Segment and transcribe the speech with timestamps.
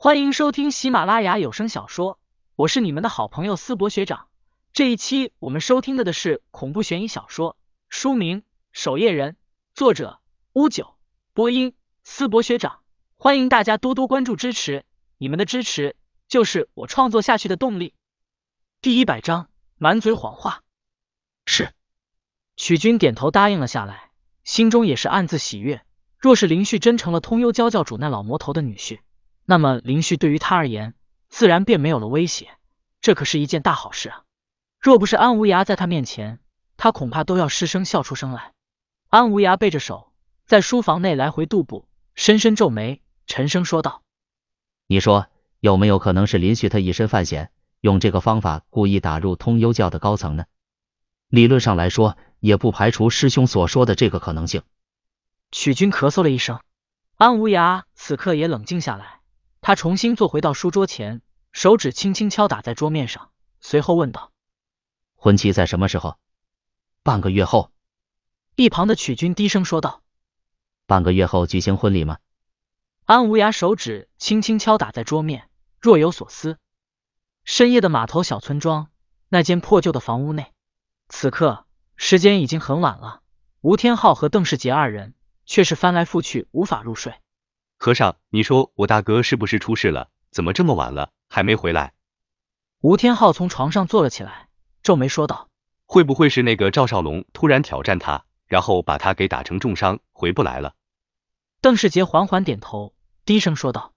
[0.00, 2.20] 欢迎收听喜马拉雅有声小说，
[2.54, 4.28] 我是你们的好朋友思博学长。
[4.72, 7.56] 这一期我们收听的的是恐怖悬疑小说，
[7.88, 9.32] 书名《守夜人》，
[9.74, 10.20] 作者
[10.52, 10.94] 乌九，
[11.32, 11.74] 播音
[12.04, 12.78] 思博学长。
[13.16, 14.84] 欢迎大家多多关注支持，
[15.16, 15.96] 你们的支持
[16.28, 17.92] 就是我创作下去的动力。
[18.80, 20.62] 第一百章，满嘴谎话。
[21.44, 21.74] 是，
[22.54, 24.12] 曲军点头答应了下来，
[24.44, 25.84] 心中也是暗自喜悦。
[26.18, 29.00] 若是林旭真成了通幽教教主那老魔头的女婿，
[29.50, 30.92] 那么林旭对于他而言，
[31.30, 32.50] 自然便没有了威胁，
[33.00, 34.24] 这可是一件大好事啊！
[34.78, 36.38] 若不是安无涯在他面前，
[36.76, 38.52] 他恐怕都要失声笑出声来。
[39.08, 40.12] 安无涯背着手
[40.44, 44.02] 在书房内来回踱步，深深皱眉，沉声说道
[44.86, 45.28] ：“你说
[45.60, 50.44] 有没有可能是林旭他以身犯险，用这个方法故意打入通幽教的高层呢？
[51.30, 54.60] 理论上来说，也不排除师兄所说的这个可能性。”
[55.50, 56.60] 曲军咳嗽了一声，
[57.16, 59.17] 安无涯此刻也冷静下来，
[59.68, 61.20] 他重新坐回到书桌前，
[61.52, 64.32] 手指轻轻敲打在桌面上，随后问道
[65.14, 66.16] ：“婚期在什么时候
[67.04, 67.70] ？”“半个月后。”
[68.56, 70.02] 一旁的曲军低声说道。
[70.88, 72.16] “半个月后举行婚礼吗？”
[73.04, 76.56] 安无涯手指轻轻敲打在桌面，若有所思。
[77.44, 78.88] 深夜的码头小村庄，
[79.28, 80.50] 那间破旧的房屋内，
[81.10, 83.20] 此刻时间已经很晚了，
[83.60, 85.14] 吴天昊和邓世杰二人。
[85.44, 87.14] 却是翻来覆去无法入睡。
[87.80, 90.10] 和尚，你说我大哥是不是出事了？
[90.30, 91.94] 怎么这么晚了还没回来？
[92.80, 94.48] 吴天昊从床上坐了起来，
[94.82, 95.48] 皱眉说道
[95.86, 100.74] ：“会不会是那个赵少龙突然挑战他，然后把他给打成重伤，回不来了？”
[101.62, 103.92] 邓世杰缓缓点头，低声说道：“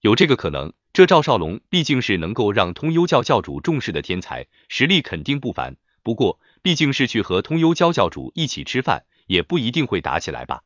[0.00, 0.74] 有这个可能。
[0.92, 5.76] 这赵少龙毕竟是能够让通幽教教主重视的天才，实力肯定不凡。
[6.02, 10.64] 不过毕竟是去和通幽教教主一起吃饭。”也不一定会打起来吧？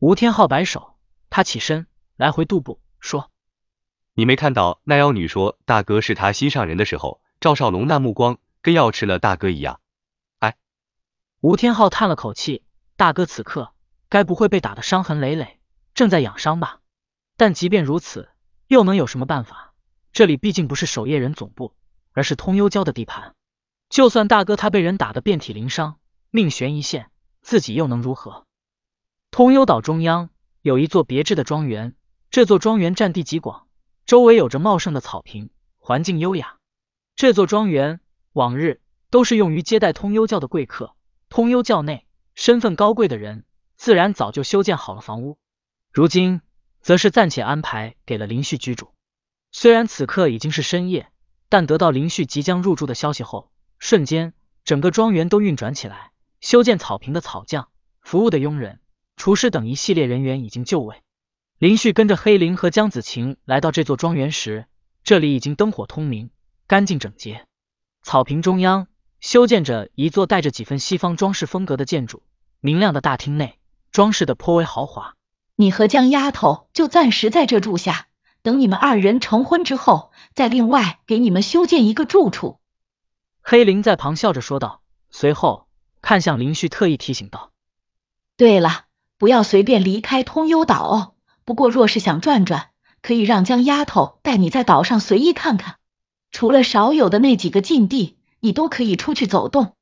[0.00, 0.89] 吴天昊摆手，
[1.30, 1.86] 他起身
[2.16, 3.30] 来回踱步，说
[4.14, 9.80] ：“你没看到那妖女说大哥是她心上人的时候，赵少龙那目光跟要吃了大哥一样。”
[10.40, 10.56] 哎，
[11.40, 12.64] 吴天昊叹了口气，
[12.96, 13.72] 大哥此刻
[14.08, 15.60] 该不会被打得伤痕累累，
[15.94, 16.80] 正在养伤吧？
[17.36, 18.28] 但即便如此，
[18.66, 19.72] 又能有什么办法？
[20.12, 21.74] 这里毕竟不是守夜人总部，
[22.12, 23.36] 而是通幽教的地盘。
[23.88, 26.00] 就算大哥他被人打得遍体鳞伤，
[26.30, 27.10] 命悬一线。
[27.42, 28.44] 自己又能如何？
[29.30, 30.28] 通幽岛中央
[30.62, 31.94] 有一座别致的庄园，
[32.30, 33.66] 这座庄园占地极广，
[34.04, 35.48] 周围有着茂盛的草坪，
[35.78, 36.58] 环境优雅。
[37.16, 38.00] 这座庄园
[38.32, 40.94] 往日都是用于接待通幽教的贵客，
[41.30, 43.44] 通幽教内身份高贵的人
[43.76, 45.38] 自然早就修建好了房屋，
[45.92, 46.42] 如今
[46.82, 48.92] 则是暂且安排给了林旭居住。
[49.52, 51.10] 虽然此刻已经是深夜，
[51.48, 54.34] 但得到林旭即将入住的消息后，瞬间
[54.64, 56.12] 整个庄园都运转起来。
[56.42, 57.68] 修建草坪的草匠、
[58.02, 58.80] 服务的佣人、
[59.20, 61.02] 厨师等一系列人员已经就位。
[61.58, 64.64] 林旭跟着黑灵和江子晴来到这座庄园时，
[65.04, 66.30] 这里已经灯火通明，
[66.66, 67.44] 干净整洁。
[68.02, 68.86] 草坪中央
[69.20, 72.22] 修建着一座带着几分西方装饰风格的建筑，
[72.60, 73.58] 明亮的大厅内
[73.92, 75.16] 装饰的颇为豪华。
[75.54, 78.06] 你和江丫头就暂时在这住下，
[78.40, 82.58] 等你们二人成婚之后，再另外给你们修建一个住处。
[83.42, 84.80] 黑灵在旁笑着说道，
[85.10, 85.68] 随后。
[86.00, 87.52] 看向林旭，特意提醒道
[88.38, 88.86] ：“对了，
[89.20, 91.14] 不要随便离开通幽岛哦。
[91.44, 92.70] 不过若是想转转，
[93.02, 95.76] 可以让江丫头带你在岛上随意看看。
[96.30, 99.76] 除了少有的那几个禁地，你都可以出去走动。”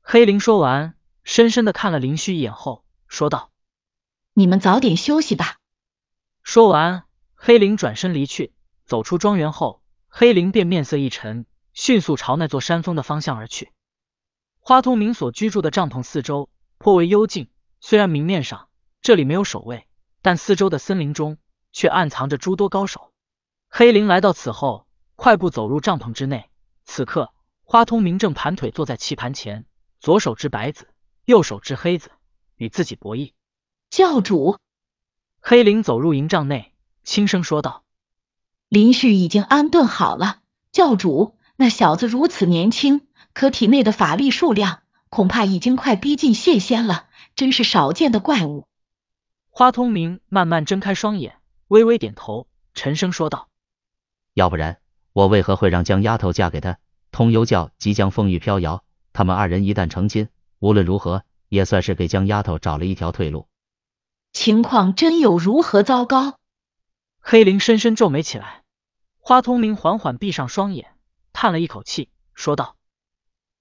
[0.00, 3.50] 黑灵说完，深深的看了林旭一眼后，说道
[4.32, 5.58] ：“你们早点休息吧。”
[6.42, 7.04] 说完，
[7.34, 8.54] 黑灵转身离去。
[8.86, 13.72] 走出庄园后，黑灵便面色一沉，迅速朝那座山峰的方向而去。
[14.58, 16.48] 花通明所居住的帐篷四周
[16.78, 17.48] 颇为幽静，
[17.86, 18.68] 虽然明面上
[19.02, 19.86] 这里没有守卫，
[20.22, 21.36] 但四周的森林中
[21.70, 23.12] 却暗藏着诸多高手。
[23.68, 24.86] 黑灵来到此后，
[25.16, 26.48] 快步走入帐篷之内。
[26.86, 29.66] 此刻，花通明正盘腿坐在棋盘前，
[30.00, 30.88] 左手执白子，
[31.26, 32.10] 右手执黑子，
[32.56, 33.34] 与自己博弈。
[33.90, 34.56] 教主，
[35.42, 36.72] 黑灵走入营帐内，
[37.02, 37.84] 轻声说道
[38.70, 40.38] ：“林旭已经安顿好了。
[40.72, 48.66] 教主，那小子如此年轻。”可体内的法力数量恐怕已经快逼近谢仙了，真是少见的怪物。
[49.50, 51.36] 花通明慢慢睁开双眼，
[51.68, 53.48] 微微点头，沉声说道
[54.34, 54.80] ：“要不然
[55.12, 56.78] 我为何会让江丫头嫁给他？
[57.12, 58.82] 通幽教即将风雨飘摇，
[59.12, 60.28] 他们二人一旦成亲，
[60.58, 63.46] 无论如何也算是给江丫头找了一条退路。
[64.32, 66.40] 情况真有如何糟糕？”
[67.26, 68.62] 黑灵深深皱眉起来。
[69.20, 70.96] 花通明缓缓闭上双眼，
[71.32, 72.76] 叹了一口气，说道。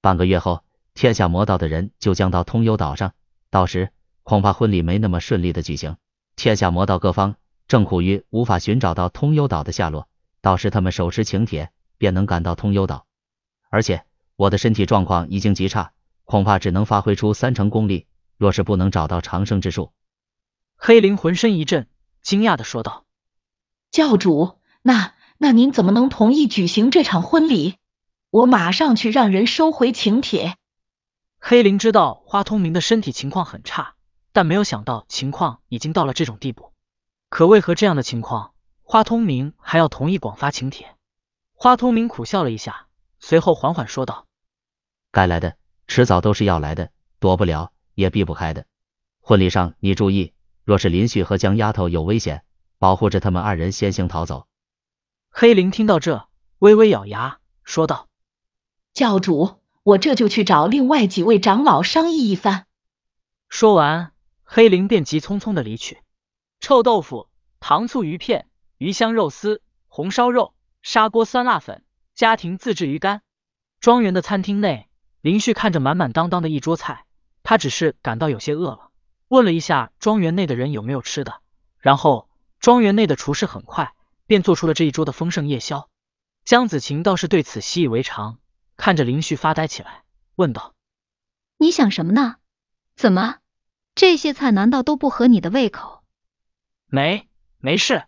[0.02, 3.14] 半个月后，天下魔道的人就将到通幽岛上，
[3.54, 3.92] 到时
[4.24, 5.98] 恐怕婚礼没那么顺利的举行。
[6.36, 7.36] 天下魔道各方
[7.68, 10.08] 正苦于无法寻找到通幽岛的下落，
[10.42, 11.70] 到时他们手持请帖，
[12.00, 13.06] 便能赶到通幽岛。
[13.70, 14.06] 而且
[14.36, 15.92] 我的身体状况已经极差，
[16.24, 18.08] 恐怕只能发挥出三成功力。
[18.38, 19.92] 若是不能找到长生之术，
[20.76, 21.88] 黑灵浑身一震，
[22.24, 23.06] 惊讶的说道
[23.92, 27.76] ：“教主，那那您怎么能同意举行这场婚礼？
[28.32, 30.58] 我马上去让人收回请帖。”
[31.45, 33.95] 黑灵知道花通明的身体情况很差，
[34.31, 36.72] 但没有想到情况已经到了这种地步。
[37.28, 40.95] 可为何这样的情况，花通明还要同意广发请帖？
[41.54, 42.88] 花通明苦笑了一下，
[43.19, 44.25] 随后缓缓说道
[45.12, 48.66] ：“该来的，迟早都是要来的，躲不了。”也避不开的。
[49.19, 52.45] 婚礼上你注意，若是林旭和江丫头有危险，
[52.80, 54.48] 保护着他们二人先行逃走。
[55.30, 56.30] 黑灵听到这，
[56.60, 58.07] 微微咬牙说道
[58.95, 62.65] ：“教主，我这就去找另外几位长老商议一番。”
[63.50, 64.13] 说完，
[64.44, 66.00] 黑灵便急匆匆的离去。
[66.59, 67.27] 臭豆腐、
[67.59, 68.47] 糖醋鱼片、
[68.77, 71.83] 鱼香肉丝、红烧肉、砂锅酸辣粉、
[72.15, 73.21] 家庭自制鱼干。
[73.80, 74.88] 庄园的餐厅内，
[75.21, 77.06] 林旭看着满满当当的一桌菜。
[77.44, 78.89] 他只是感到有些饿了，
[79.27, 81.41] 问了一下庄园内的人有没有吃的，
[81.77, 82.30] 然后
[82.62, 83.94] 庄园内的厨师很快
[84.25, 85.89] 便做出了这一桌的丰盛夜宵。
[86.45, 88.39] 江子晴倒是对此习以为常，
[88.78, 90.04] 看着林旭发呆起来，
[90.36, 90.74] 问道
[91.58, 92.36] ：“你想什么呢？
[92.96, 93.38] 怎么
[93.96, 96.04] 这些菜难道都不合你的胃口
[96.88, 97.30] ？”“没，
[97.60, 98.06] 没事。”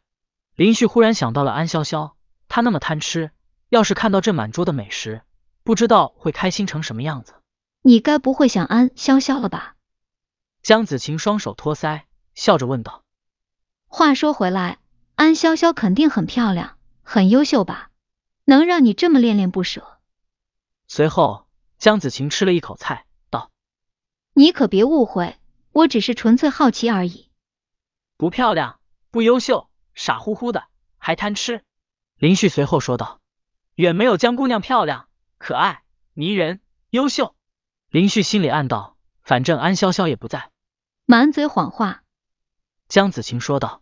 [0.56, 2.14] 林旭忽然想到了安潇潇，
[2.48, 3.32] 她那么贪吃，
[3.70, 5.22] 要是看到这满桌的美食，
[5.64, 7.34] 不知道会开心成什么样子。
[7.82, 9.76] 你该不会想安潇潇了吧？
[10.62, 12.04] 江子晴双手托腮，
[12.34, 13.04] 笑着问道。
[13.88, 14.80] 话说回来，
[15.16, 17.92] 安潇潇肯定很漂亮，很优秀吧？
[18.46, 19.95] 能让你这么恋恋不舍？
[20.88, 21.48] 随后，
[21.78, 23.52] 江子晴吃了一口菜，道
[24.34, 25.38] ：“你可别误会，
[25.72, 27.30] 我只是纯粹好奇而已。
[28.18, 28.80] 不漂亮，
[29.12, 30.68] 不优秀，傻乎乎的，
[30.98, 31.64] 还贪吃。”
[32.18, 33.20] 林旭随后说道
[33.76, 35.84] ：“远没有江姑娘漂亮、可爱、
[36.14, 36.62] 迷人、
[36.92, 37.36] 优秀。”
[37.90, 40.52] 林旭心里暗道：“反正安潇潇也不在，
[41.06, 42.04] 满嘴谎话。”
[42.88, 43.82] 江子晴说道：“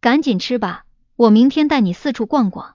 [0.00, 0.84] 赶紧吃吧，
[1.14, 2.74] 我明天带你四处逛逛。”